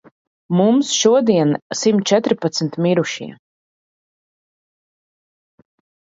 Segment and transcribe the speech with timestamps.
[0.59, 1.51] Mums šodien
[1.81, 3.37] simt četrpadsmit mirušie.